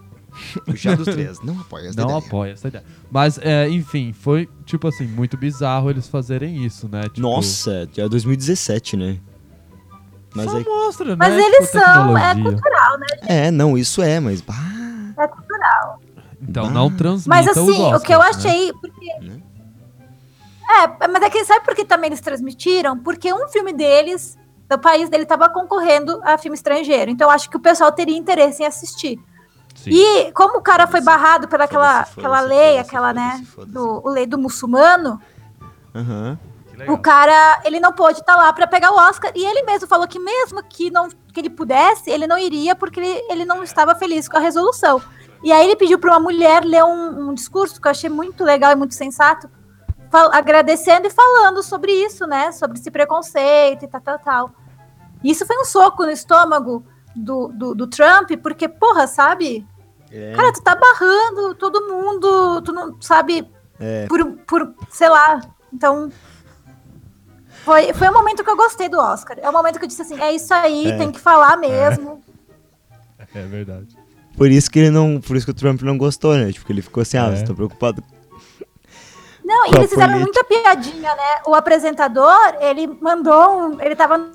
[0.68, 2.20] O chá dos três, não apoia essa Não ideia.
[2.28, 2.84] apoia essa ideia.
[3.16, 7.04] Mas, é, enfim, foi, tipo assim, muito bizarro eles fazerem isso, né?
[7.04, 9.20] Tipo, Nossa, já é 2017, né?
[10.36, 11.16] Mas só aí, mostra, né?
[11.18, 13.08] Mas tipo, eles são, é cultural, né?
[13.22, 14.42] é, não, isso é, mas...
[14.42, 14.54] bah,
[15.18, 16.02] É cultural.
[16.42, 18.26] Então não transmita Mas os assim, o Oscars, que eu né?
[18.26, 18.74] achei.
[18.74, 19.20] Porque...
[19.22, 19.42] Né?
[20.70, 23.00] É, mas é que sabe por que também eles transmitiram?
[23.00, 27.10] Porque um filme deles, do país dele, estava concorrendo a filme estrangeiro.
[27.10, 29.18] Então eu acho que o pessoal teria interesse em assistir.
[29.76, 29.92] Sim.
[29.92, 34.26] E como o cara foi barrado pela aquela, aquela lei, aquela, né, do o lei
[34.26, 35.22] do muçulmano,
[35.94, 36.40] Aham.
[36.88, 39.32] o cara, ele não pôde estar lá para pegar o Oscar.
[39.36, 43.00] E ele mesmo falou que mesmo que, não, que ele pudesse, ele não iria porque
[43.00, 45.02] ele, ele não estava feliz com a resolução.
[45.44, 48.44] E aí ele pediu para uma mulher ler um, um discurso que eu achei muito
[48.44, 49.48] legal e muito sensato,
[50.10, 52.52] fal- agradecendo e falando sobre isso, né?
[52.52, 54.52] Sobre esse preconceito e tal, tal, tal.
[55.24, 56.84] E isso foi um soco no estômago
[57.16, 59.66] do, do, do Trump, porque, porra, sabe?
[60.12, 63.48] É, Cara, tu tá barrando todo mundo, tu não sabe
[63.80, 64.06] é.
[64.08, 65.42] por, por sei lá.
[65.74, 66.12] Então.
[67.64, 69.38] Foi, foi um momento que eu gostei do Oscar.
[69.42, 70.98] É um momento que eu disse assim: é isso aí, É.
[70.98, 72.24] tem que falar mesmo.
[73.34, 73.98] É verdade.
[74.38, 75.20] Por isso que ele não.
[75.20, 76.52] Por isso que o Trump não gostou, né?
[76.52, 77.36] Tipo, ele ficou assim, ah, É.
[77.36, 78.04] você tá preocupado.
[79.44, 81.42] Não, e eles fizeram muita piadinha, né?
[81.46, 83.82] O apresentador, ele mandou um.
[83.82, 84.32] Ele tava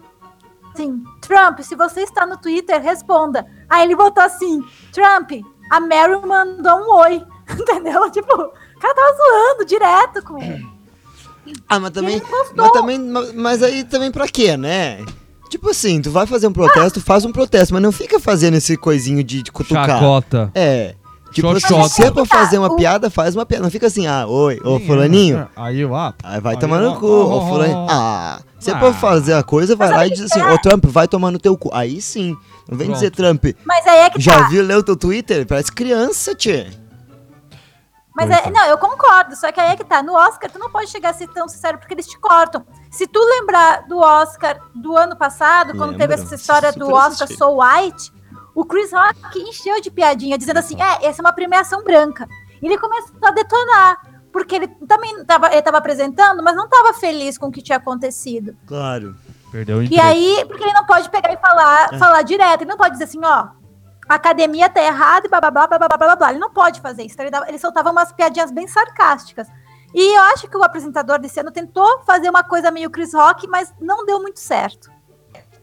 [0.74, 3.46] assim: Trump, se você está no Twitter, responda.
[3.68, 5.30] Aí ele botou assim: Trump,
[5.70, 7.22] a Mary mandou um oi.
[7.50, 8.10] Entendeu?
[8.10, 10.66] Tipo, o cara tava zoando direto com ele.
[11.68, 12.22] Ah, mas também.
[12.56, 12.98] Mas também.
[12.98, 15.04] ma- Mas aí também pra quê, né?
[15.48, 18.76] Tipo assim, tu vai fazer um protesto, faz um protesto, mas não fica fazendo esse
[18.76, 19.88] coisinho de, de cutucar.
[19.88, 20.50] Chacota.
[20.54, 20.94] É.
[21.32, 21.88] Tipo assim, Xoxota.
[21.88, 23.64] se é pra fazer uma piada, faz uma piada.
[23.64, 25.38] Não fica assim, ah, oi, ô fulaninho.
[25.38, 25.48] é.
[25.56, 27.78] Aí eu, ah, Aí vai Aí, tomar no ó, cu, ó, ô ó, fulaninho.
[27.78, 27.86] ó.
[27.90, 28.78] Ah, se é Ah.
[28.78, 31.38] pra fazer a coisa, vai Mas lá e diz assim, ô Trump, vai tomar no
[31.38, 31.70] teu cu.
[31.72, 32.36] Aí sim.
[32.68, 32.92] Não vem Pronto.
[33.00, 33.44] dizer Trump.
[33.64, 34.48] Mas aí é que Já tá.
[34.48, 35.44] viu, leu teu Twitter?
[35.46, 36.68] Parece criança, tchê.
[38.14, 38.50] Mas é, é.
[38.50, 40.02] não, eu concordo, só que aí é que tá.
[40.02, 42.64] No Oscar, tu não pode chegar a ser tão sincero porque eles te cortam.
[42.90, 46.24] Se tu lembrar do Oscar do ano passado, quando teve Lembro.
[46.26, 47.36] essa história do Super Oscar assisti.
[47.38, 48.12] So White,
[48.54, 52.28] o Chris Rock encheu de piadinha, dizendo assim: é, essa é uma premiação branca.
[52.60, 56.92] E ele começou a detonar porque ele também estava ele tava apresentando, mas não estava
[56.94, 58.56] feliz com o que tinha acontecido.
[58.66, 59.16] Claro.
[59.50, 59.82] Perdeu o.
[59.82, 61.98] E aí, porque ele não pode pegar e falar, é.
[61.98, 63.48] falar direto, ele não pode dizer assim, ó,
[64.08, 66.30] a academia tá errada e blá blá blá blá blá blá blá.
[66.30, 67.14] Ele não pode fazer isso.
[67.14, 69.48] Então ele, dava, ele soltava umas piadinhas bem sarcásticas.
[69.92, 73.48] E eu acho que o apresentador desse ano tentou fazer uma coisa meio Chris Rock,
[73.48, 74.90] mas não deu muito certo.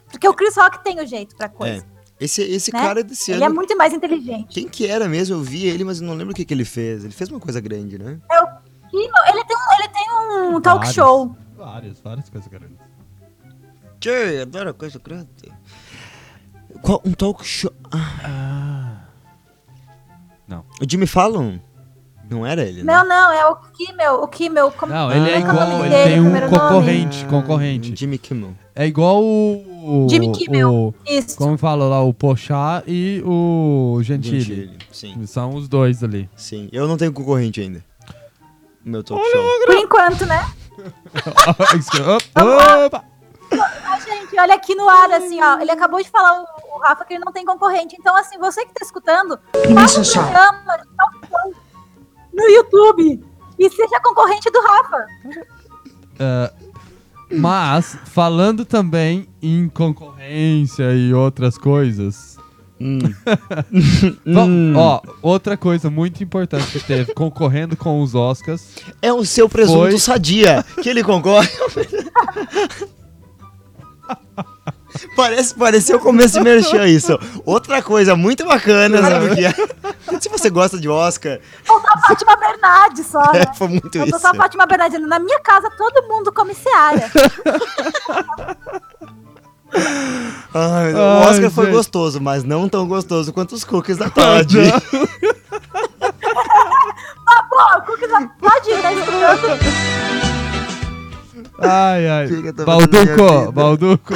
[0.10, 1.86] Porque o Chris Rock tem o jeito pra coisa.
[1.93, 1.96] É.
[2.19, 2.80] Esse, esse Né?
[2.80, 3.56] cara desse Ele é ano.
[3.56, 4.47] muito mais inteligente.
[4.49, 5.36] Quem que era mesmo?
[5.36, 7.03] Eu vi ele, mas eu não lembro o que, que ele fez.
[7.03, 8.17] Ele fez uma coisa grande, né?
[8.89, 11.36] Kimmel, ele tem um, ele tem um talk show.
[11.56, 12.77] Várias, várias coisas grandes.
[13.99, 15.27] Tchê, adoro coisa grande.
[16.82, 17.01] Qual?
[17.06, 17.71] Um talk show.
[17.91, 19.01] Ah.
[20.47, 20.60] Não.
[20.82, 21.58] O Jimmy Fallon?
[22.30, 22.93] Não era ele, né?
[22.93, 24.15] Não, não, é o Kimmel.
[24.21, 24.71] O Kimmel.
[24.71, 26.60] como- Não, ele é igual, é o ele dele, tem um primeiro nome?
[26.60, 27.95] concorrente, concorrente.
[27.95, 28.53] Jimmy Kimmel.
[28.75, 29.77] É igual o...
[30.10, 30.69] Jimmy Kimmel.
[30.71, 31.38] o- Isso.
[31.38, 34.41] como fala lá, o Pochá e o Gentili.
[34.41, 36.30] Gentili, Sim, São os dois ali.
[36.36, 36.69] sim.
[36.71, 37.84] Eu não tenho concorrente ainda.
[38.84, 39.43] No Meu talk show.
[39.65, 40.45] Por enquanto, né?
[42.86, 43.04] Opa!
[43.52, 45.60] Ah, gente, olha aqui no ar, assim, ó.
[45.60, 47.95] Ele acabou de falar, o, o Rafa, que ele não tem concorrente.
[48.00, 49.39] Então, assim, você que tá escutando,
[49.73, 50.80] faça um programa
[52.34, 53.23] no YouTube
[53.58, 55.06] e seja concorrente do Rafa.
[56.19, 56.54] É,
[57.32, 62.38] mas, falando também em concorrência e outras coisas.
[62.80, 63.00] Hum.
[64.26, 68.76] Vam- Ó, outra coisa muito importante que teve concorrendo com os Oscars.
[69.02, 69.98] É o seu presunto Foi.
[70.00, 71.50] sadia, que ele concorre.
[75.15, 77.19] Parece, pareceu começo de merchan isso.
[77.45, 79.54] Outra coisa muito bacana, sabe que é?
[80.19, 83.41] Se você gosta de Oscar, Faltou a Fátima Bernardes só, né?
[83.41, 84.19] é, foi muito Faltou isso.
[84.19, 85.00] só a Fátima Bernardes.
[85.08, 87.12] Na minha casa, todo mundo come seara.
[90.54, 91.76] Ai, o Ai, Oscar foi gente.
[91.76, 94.58] gostoso, mas não tão gostoso quanto os cookies da Todd.
[97.28, 100.37] Ah, pô, Cookies da ir, tá escutando?
[101.60, 102.28] Ai, ai.
[102.30, 103.52] Eu Balduco?
[103.52, 104.13] Balduco.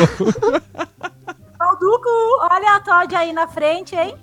[1.57, 2.09] Balduco,
[2.51, 4.15] olha a Todd aí na frente, hein?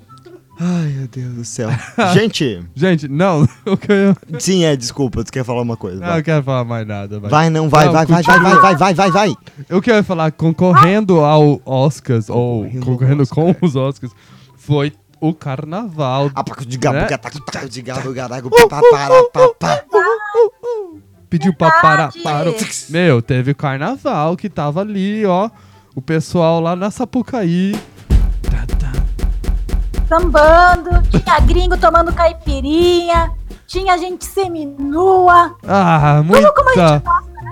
[0.60, 1.68] Ai, meu Deus do céu.
[2.12, 6.00] Gente, Gente, não, o que eu, sim, é, desculpa, tu quer falar uma coisa.
[6.00, 7.20] não Vai, quero falar mais nada.
[7.20, 7.30] Vai.
[7.30, 9.36] vai não, vai, Não, vai, vai, vai, vai, vai, vai, vai, vai.
[9.68, 13.36] Eu quero falar, concorrendo ao Oscars, ou Concorrendo concorrendo Oscar.
[13.54, 14.12] com os Oscars,
[14.56, 16.28] foi o carnaval.
[16.34, 17.06] Ah, de gabo, Né?
[17.70, 19.08] de gabo, garago, pá, pará,
[21.28, 22.56] Pediu pra parar, parou.
[22.88, 25.50] Meu, teve carnaval que tava ali, ó.
[25.94, 27.78] O pessoal lá na Sapucaí.
[30.08, 33.30] Sambando, tinha gringo tomando caipirinha,
[33.66, 35.54] tinha gente seminua.
[35.66, 37.02] Ah, como a muita gente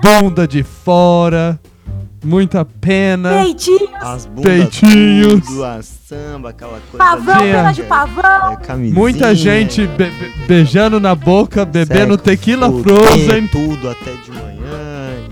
[0.01, 1.59] bunda de fora.
[2.23, 3.29] Muita pena.
[3.29, 5.45] Peitinhos, As bundas Peitinhos.
[5.45, 6.97] tudo, a samba, aquela coisa.
[6.97, 8.57] pavão, pena de pavão.
[8.69, 8.75] É.
[8.91, 13.47] Muita gente be- be- beijando na boca, bebendo Sexo, tequila fudendo frozen.
[13.47, 15.27] Tudo até de manhã.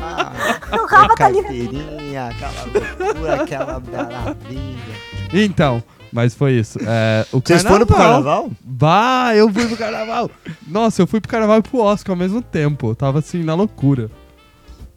[0.00, 0.32] Ah,
[0.76, 1.42] O tá ali.
[1.42, 4.94] carteirinha, aquela loucura, aquela maravilha.
[5.32, 6.78] Então, mas foi isso.
[6.86, 8.50] É, o Vocês foram pro carnaval?
[8.62, 10.30] Bah, eu fui pro carnaval.
[10.66, 12.90] Nossa, eu fui pro carnaval e pro Oscar ao mesmo tempo.
[12.90, 14.10] Eu tava assim, na loucura.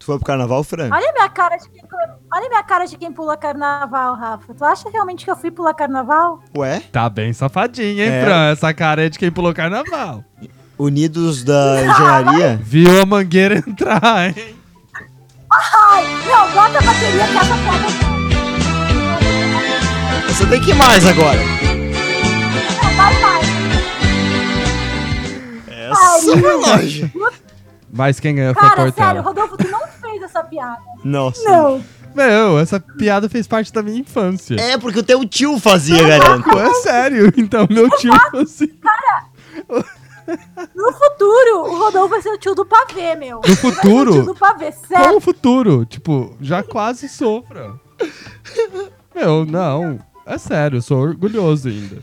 [0.08, 0.88] Foi pro carnaval, Fran?
[0.90, 1.84] Olha a minha cara de quem,
[2.34, 4.54] olha a minha cara de quem pula carnaval, Rafa.
[4.54, 6.40] Tu acha realmente que eu fui pular carnaval?
[6.56, 6.80] Ué?
[6.94, 8.24] Tá bem safadinha, hein, É.
[8.24, 8.50] Fran?
[8.54, 10.24] Essa cara é de quem pulou carnaval.
[10.80, 12.58] Unidos da Engenharia?
[12.64, 14.56] Viu a mangueira entrar, hein?
[15.52, 17.88] Ai, não, bota a bateria que essa foda
[20.30, 21.40] Você tem que ir mais agora.
[22.82, 23.48] não vai mais.
[25.68, 27.12] Essa Ai, foi longe.
[27.92, 29.22] Mas quem ganhou foi a Cara, sério.
[29.22, 29.97] Rodolfo, tu não fez
[30.28, 30.82] essa piada.
[31.04, 31.42] Nossa.
[31.44, 31.84] Não.
[32.16, 34.56] Meu, essa piada fez parte da minha infância.
[34.60, 36.50] É, porque o teu tio fazia, garanto.
[36.58, 37.32] É sério.
[37.38, 38.12] Então, meu tio
[38.42, 38.72] assim.
[40.76, 43.42] No futuro, o Rodolfo vai ser o tio do pavê, meu.
[43.48, 44.12] No futuro?
[44.12, 45.18] Vai ser o tio do pavê, Qual sério.
[45.18, 45.86] o futuro?
[45.86, 47.76] Tipo, já quase sofra.
[49.16, 50.00] Meu, não.
[50.26, 52.02] É sério, eu sou orgulhoso ainda.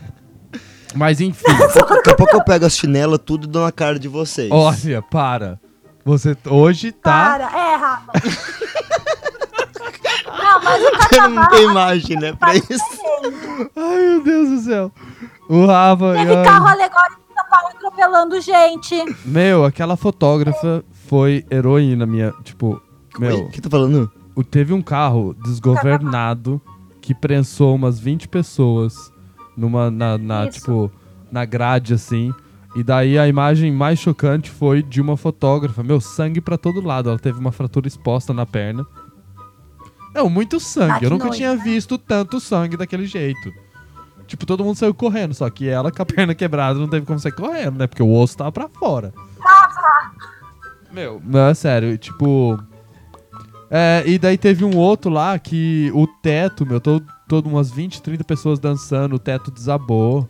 [0.95, 1.43] Mas enfim.
[1.45, 4.49] Daqui a pouco eu pego as chinelas tudo e dou na cara de vocês.
[4.51, 5.59] Olha, para.
[6.05, 7.31] Você hoje tá.
[7.39, 8.11] Para, é, Rafa.
[10.37, 11.49] não, mas o Eu não carnaval...
[11.49, 12.83] tenho imagem, né, pra isso.
[13.75, 14.91] Ai, meu Deus do céu.
[15.49, 16.13] O Rafa.
[16.13, 16.45] Teve ai.
[16.45, 19.17] carro alegórico em São Paulo atropelando gente.
[19.25, 22.31] Meu, aquela fotógrafa foi heroína minha.
[22.43, 22.81] Tipo,
[23.19, 23.45] meu.
[23.45, 24.11] O que tá falando?
[24.35, 26.61] o- teve um carro desgovernado
[27.01, 29.11] que prensou umas 20 pessoas
[29.55, 30.59] numa na, na, Isso.
[30.59, 30.91] tipo
[31.31, 32.33] na grade assim.
[32.75, 37.09] E daí a imagem mais chocante foi de uma fotógrafa, meu, sangue pra todo lado.
[37.09, 38.85] Ela teve uma fratura exposta na perna.
[40.13, 40.91] Não, muito sangue.
[40.93, 43.51] Ah, Eu nunca nojo, tinha visto tanto sangue daquele jeito.
[44.27, 47.19] Tipo, todo mundo saiu correndo, só que ela com a perna quebrada não teve como
[47.19, 47.87] sair correndo, né?
[47.87, 49.13] Porque o osso tava pra fora.
[50.91, 52.57] Meu, não, é sério, tipo.
[53.69, 58.01] É, e daí teve um outro lá que o teto, meu, todo, todo umas 20,
[58.01, 60.27] 30 pessoas dançando, o teto desabou.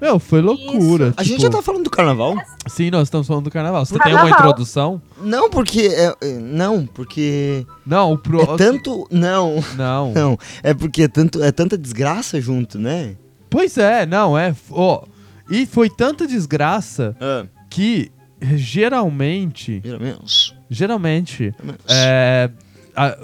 [0.00, 1.12] Meu, foi loucura.
[1.16, 2.36] A gente tipo, já tá falando do carnaval?
[2.68, 3.84] Sim, nós estamos falando do carnaval.
[3.84, 4.26] Você tem Carnaval.
[4.26, 5.02] uma introdução?
[5.20, 5.80] Não, porque.
[5.88, 7.66] é- é- não, porque.
[7.84, 8.40] Não, o pro...
[8.40, 9.06] É tanto.
[9.10, 9.62] Não.
[9.76, 10.12] Não.
[10.14, 10.38] Não.
[10.62, 13.16] É porque é, tanto, é tanta desgraça junto, né?
[13.50, 14.54] Pois é, não, é.
[14.70, 15.02] Ó,
[15.50, 18.12] e foi tanta desgraça Ah, que
[18.78, 20.54] geralmente, geralmente.
[20.70, 21.54] geralmente,
[21.88, 22.50] é,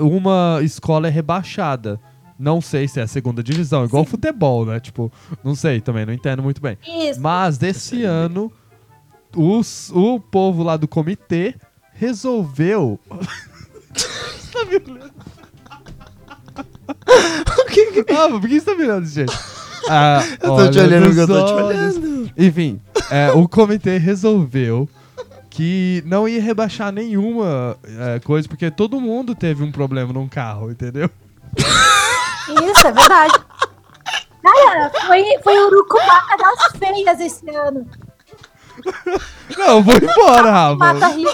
[0.01, 2.01] uma escola é rebaixada.
[2.39, 4.81] Não sei se é a segunda divisão, igual futebol, né?
[4.81, 6.77] Tipo, não sei também, não entendo muito bem.
[6.87, 7.21] Isso.
[7.21, 8.53] Mas desse ano,
[9.37, 11.55] os, o povo lá do comitê
[11.93, 12.99] resolveu.
[14.53, 15.13] Tá me olhando?
[16.87, 19.33] Ah, por que você tá olhando, gente?
[19.89, 22.31] Ah, Eu tô te olha olhando eu tô te olhando.
[22.37, 24.89] Enfim, é, o comitê resolveu
[25.51, 30.71] que não ia rebaixar nenhuma é, coisa, porque todo mundo teve um problema num carro,
[30.71, 31.09] entendeu?
[32.49, 33.35] Isso, é verdade.
[34.43, 37.87] Cara, foi, foi o Urucubaca das feias esse ano.
[39.57, 41.17] Não, vou embora, Mata Rafa.
[41.17, 41.31] rindo.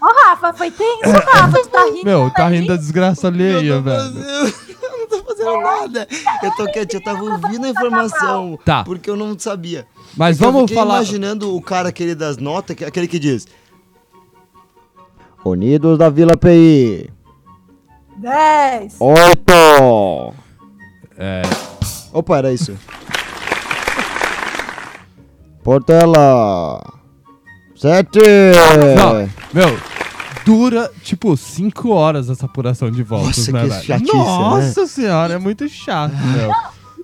[0.00, 1.58] Ô, Rafa, foi tenso, Rafa.
[1.62, 2.04] Tu tá rindo.
[2.04, 3.98] Meu, tá rindo da desgraça alheia, eu, velho.
[4.02, 6.06] eu não tô fazendo nada.
[6.42, 8.58] Eu tô quieto, eu tava ouvindo a informação.
[8.64, 8.84] Tá.
[8.84, 9.86] Porque eu não sabia.
[10.16, 10.96] Mas Porque eu vamos fiquei falar.
[10.96, 13.46] imaginando o cara aquele das notas, que- aquele que diz.
[15.44, 17.10] Unidos da Vila PI.
[18.24, 18.96] 10.
[19.00, 20.34] Oito.
[21.18, 21.42] É,
[22.12, 22.74] Opa, era isso.
[25.62, 26.80] Portela.
[27.76, 28.18] Sete.
[28.96, 29.78] Não, meu,
[30.44, 33.82] dura tipo 5 horas essa apuração de voltas, Nossa, né, que velho?
[33.84, 36.50] chatice, Nossa senhora, é muito chato, meu.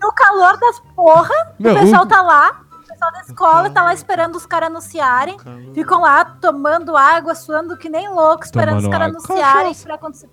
[0.01, 2.61] No calor das porra, Meu, o pessoal o- tá lá.
[2.83, 5.37] O pessoal da escola tá lá esperando os caras anunciarem.
[5.75, 9.27] Ficam lá tomando água, suando que nem louco, esperando os Tomando caras água.
[9.37, 10.29] anunciarem pra acontecer.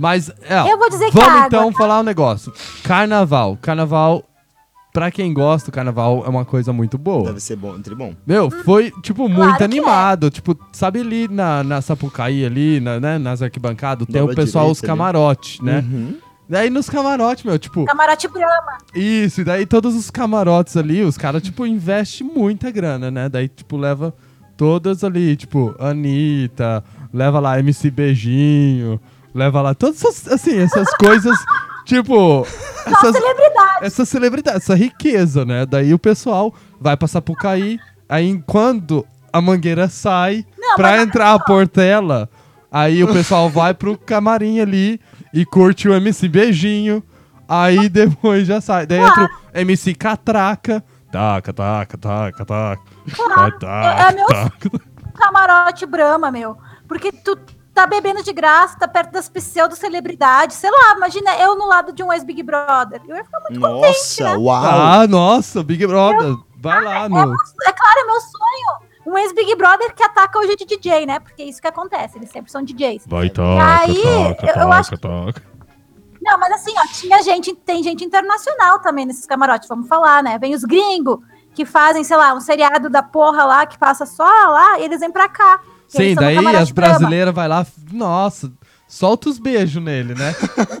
[0.00, 1.78] Mas, é, Eu vou dizer que vamos é água, então tá?
[1.78, 2.50] falar um negócio.
[2.82, 3.58] Carnaval.
[3.60, 4.24] Carnaval,
[4.94, 7.26] pra quem gosta, o carnaval é uma coisa muito boa.
[7.26, 8.14] Deve ser bom, entre bom.
[8.26, 9.66] Meu, foi, tipo, muito Claro que é.
[9.66, 10.30] animado.
[10.30, 14.64] Tipo, sabe ali na, na Sapucaí, ali, na, né, nas arquibancadas, tem Dobra o pessoal,
[14.64, 15.84] direita os camarotes, né?
[15.86, 16.16] Uhum.
[16.48, 18.78] Daí nos camarotes, meu, tipo, Camarote Brahma.
[18.94, 23.28] Isso, e daí todos os camarotes ali, os caras, tipo, investem muita grana, né?
[23.28, 24.12] Daí, tipo, leva
[24.56, 26.82] todas ali, tipo, Anitta,
[27.14, 29.00] leva lá MC Beijinho,
[29.34, 31.36] leva lá todas essas, assim, essas coisas,
[31.84, 32.46] tipo,
[32.86, 33.78] essas, celebridade.
[33.84, 35.66] essa celebridade, essa riqueza, né?
[35.66, 41.38] Daí o pessoal vai pra Sapucaí, aí quando a mangueira sai, Não, pra entrar a
[41.38, 41.44] só.
[41.44, 42.28] Portela,
[42.70, 45.00] aí o pessoal vai pro camarim ali
[45.32, 47.02] e curte o MC Beijinho,
[47.48, 48.86] aí depois já sai.
[48.86, 52.82] Daí entra o MC Catraca, taca, taca, taca, taca,
[53.14, 54.26] Claro, taca, é- é meu.
[55.16, 56.56] Camarote Brahma, meu.
[56.88, 57.38] Porque tu
[57.80, 60.56] tá bebendo de graça, tá perto das pseudo-celebridades.
[60.56, 63.00] Sei lá, imagina eu no lado de um ex-Big Brother.
[63.08, 64.36] Eu ia ficar muito contente, Nossa, né?
[64.36, 64.64] uau.
[64.64, 67.32] Ah, nossa, Big Brother, vai lá, É, meu.
[67.32, 68.90] é claro, é meu sonho.
[69.06, 71.18] Um ex-Big Brother que ataca hoje de DJ, né?
[71.20, 73.04] Porque é isso que acontece, eles sempre são DJs.
[73.06, 73.30] Vai,
[73.80, 75.42] aí, eu- eu acho taca.
[76.22, 80.38] Não, mas assim, ó, tinha gente, tem gente internacional também nesses camarotes, vamos falar, né?
[80.38, 81.18] Vem os gringos
[81.54, 85.00] que fazem, sei lá, um seriado da porra lá que passa só lá e eles
[85.00, 85.60] vêm pra cá.
[85.90, 88.50] Sim, daí as brasileiras vai lá, nossa,
[88.86, 90.34] solta os beijos nele, né?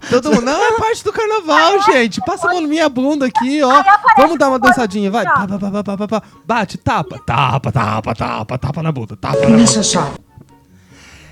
[0.08, 2.20] Todo mundo, não, é parte do carnaval, gente.
[2.20, 3.82] Passa a mão na minha bunda aqui, ó.
[4.16, 5.24] Vamos dar uma dançadinha, vai.
[5.24, 6.22] Pá, pá, pá, pá, pá, pá, pá.
[6.46, 10.20] Bate, tapa, tapa, tapa, tapa, tapa na bunda, tapa na bunda.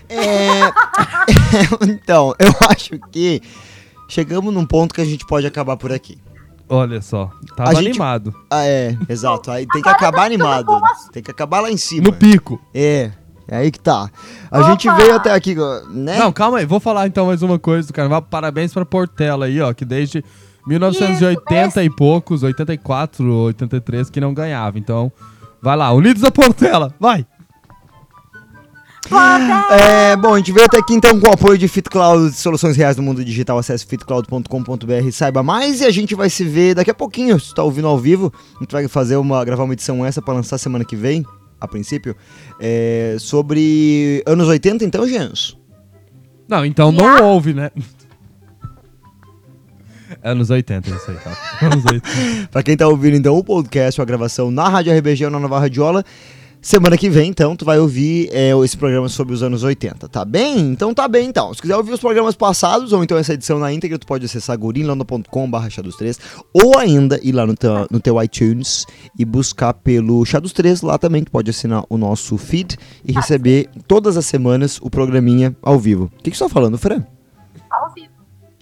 [0.08, 0.60] É...
[1.86, 3.40] então, eu acho que
[4.08, 6.18] chegamos num ponto que a gente pode acabar por aqui.
[6.68, 8.34] Olha só, tava A gente- animado.
[8.50, 9.50] Ah, é, exato.
[9.50, 10.80] Aí tem que acabar animado.
[11.12, 12.04] Tem que acabar lá em cima.
[12.04, 12.60] No pico.
[12.74, 13.10] É,
[13.48, 14.10] é aí que tá.
[14.50, 14.70] A Opa!
[14.70, 15.56] gente veio até aqui,
[15.90, 16.18] né?
[16.18, 18.22] Não, calma aí, vou falar então mais uma coisa do carnaval.
[18.22, 20.22] Parabéns pra Portela aí, ó, que desde
[20.66, 24.78] 1980 e poucos, 84, 83, que não ganhava.
[24.78, 25.10] Então,
[25.62, 27.26] vai lá, Unidos da Portela, vai.
[29.70, 32.96] É, bom, a gente veio até aqui então com o apoio de FitCloud, soluções reais
[32.96, 33.56] no mundo digital.
[33.56, 35.80] Acesse fitcloud.com.br e saiba mais.
[35.80, 37.40] E a gente vai se ver daqui a pouquinho.
[37.40, 40.20] Se tu tá ouvindo ao vivo, a gente vai fazer uma, gravar uma edição essa
[40.20, 41.24] pra lançar semana que vem,
[41.60, 42.16] a princípio,
[42.60, 45.56] é, sobre anos 80, então, Jens.
[46.48, 47.70] Não, então não houve, né?
[50.22, 51.36] Anos 80, isso aí, tá?
[51.66, 52.48] Anos 80.
[52.50, 55.60] Pra quem tá ouvindo então o podcast, a gravação na Rádio RBG ou na Nova
[55.60, 56.04] Radiola.
[56.60, 60.24] Semana que vem, então, tu vai ouvir é, esse programa sobre os anos 80, tá
[60.24, 60.58] bem?
[60.58, 61.54] Então tá bem, então.
[61.54, 64.58] Se quiser ouvir os programas passados, ou então essa edição na íntegra, tu pode acessar
[64.58, 66.18] gurinlanda.com.br Chá dos 3,
[66.52, 68.84] ou ainda ir lá no teu, no teu iTunes
[69.18, 73.12] e buscar pelo Chá dos 3, lá também tu pode assinar o nosso feed e
[73.12, 76.10] receber todas as semanas o programinha ao vivo.
[76.18, 77.04] O que que você tá falando, Fran?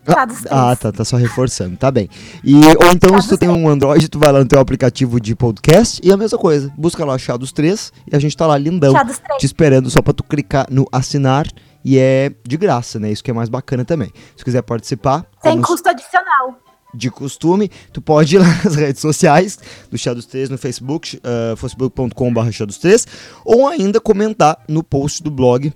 [0.07, 0.53] Dos três.
[0.53, 2.09] Ah, tá, tá só reforçando, tá bem.
[2.45, 5.21] E, ou então, Chá se tu tem um Android, tu vai lá no teu aplicativo
[5.21, 6.73] de podcast e a mesma coisa.
[6.77, 8.95] Busca lá Chá dos Três e a gente tá lá lindão,
[9.39, 11.47] te esperando só pra tu clicar no assinar
[11.85, 13.11] e é de graça, né?
[13.11, 14.13] Isso que é mais bacana também.
[14.37, 16.59] Se quiser participar, Sem como custo adicional.
[16.95, 19.59] de costume, tu pode ir lá nas redes sociais
[19.91, 23.07] do Chá dos Três, no Facebook, uh, facebook.com.br Chá dos Três,
[23.45, 25.73] ou ainda comentar no post do blog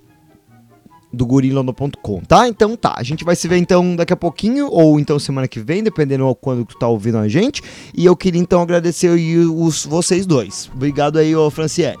[1.13, 2.47] do gurilano.com, tá?
[2.47, 5.59] Então tá, a gente vai se ver então daqui a pouquinho, ou então semana que
[5.59, 7.61] vem, dependendo de quando tu tá ouvindo a gente,
[7.93, 10.69] e eu queria então agradecer aí os, vocês dois.
[10.73, 11.99] Obrigado aí, ô Franciele.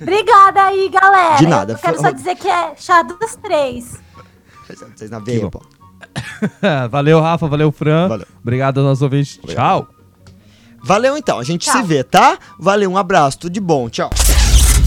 [0.00, 1.36] Obrigada aí, galera.
[1.36, 1.72] De nada.
[1.72, 4.00] Eu quero só dizer que é chá dos três.
[4.94, 5.60] Vocês na veia, pô.
[6.90, 8.08] valeu, Rafa, valeu, Fran.
[8.08, 8.26] Valeu.
[8.40, 9.40] Obrigado aos nossos ouvintes.
[9.46, 9.88] Tchau.
[10.82, 11.76] Valeu então, a gente Tchau.
[11.76, 12.38] se vê, tá?
[12.58, 14.10] Valeu, um abraço, tudo de bom, tchau.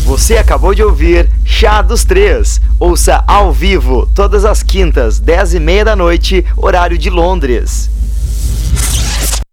[0.03, 2.59] Você acabou de ouvir Chá dos Três.
[2.79, 7.89] Ouça ao vivo todas as quintas, 10h30 da noite, horário de Londres.